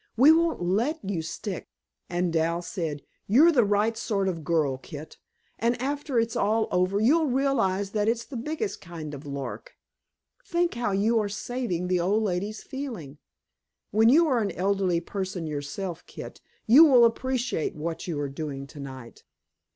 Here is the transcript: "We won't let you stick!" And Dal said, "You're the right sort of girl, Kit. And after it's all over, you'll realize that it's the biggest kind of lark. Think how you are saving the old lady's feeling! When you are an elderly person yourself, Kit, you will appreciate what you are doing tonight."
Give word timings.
"We 0.17 0.31
won't 0.31 0.63
let 0.63 0.97
you 1.07 1.21
stick!" 1.21 1.67
And 2.09 2.33
Dal 2.33 2.63
said, 2.63 3.03
"You're 3.27 3.51
the 3.51 3.63
right 3.63 3.95
sort 3.95 4.27
of 4.27 4.43
girl, 4.43 4.79
Kit. 4.79 5.19
And 5.59 5.79
after 5.79 6.17
it's 6.19 6.35
all 6.35 6.67
over, 6.71 6.99
you'll 6.99 7.27
realize 7.27 7.91
that 7.91 8.07
it's 8.07 8.23
the 8.25 8.35
biggest 8.35 8.81
kind 8.81 9.13
of 9.13 9.27
lark. 9.27 9.73
Think 10.43 10.73
how 10.73 10.91
you 10.91 11.19
are 11.19 11.29
saving 11.29 11.87
the 11.87 11.99
old 11.99 12.23
lady's 12.23 12.63
feeling! 12.63 13.19
When 13.91 14.09
you 14.09 14.27
are 14.27 14.41
an 14.41 14.49
elderly 14.53 15.01
person 15.01 15.45
yourself, 15.45 16.03
Kit, 16.07 16.41
you 16.65 16.83
will 16.83 17.05
appreciate 17.05 17.75
what 17.75 18.07
you 18.07 18.19
are 18.21 18.27
doing 18.27 18.65
tonight." 18.65 19.23